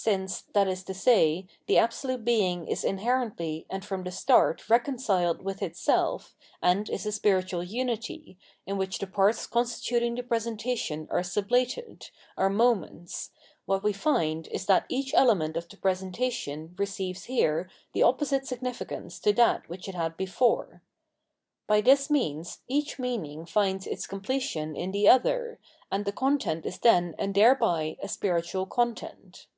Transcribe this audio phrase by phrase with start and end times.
[0.00, 5.42] Since, tliat is to say, the Absolute Being is inherently and from the start reconciled
[5.42, 11.22] with itself and is a spiritual unity, in which the parts constituting the presentation are
[11.22, 13.32] sublated, are moments,
[13.66, 19.18] what^ we find is that each element of the presentation receives here the opposite significance
[19.18, 20.80] to that which it had before.
[21.66, 25.58] By this means each meaning finds its completion in the, other,
[25.90, 29.48] and the content is then and thereby a spiritual content.